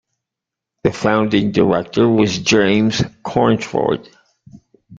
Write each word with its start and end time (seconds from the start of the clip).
The 0.83 0.91
founding 0.91 1.51
director 1.51 2.09
was 2.09 2.39
James 2.39 3.03
Cornford. 3.21 4.09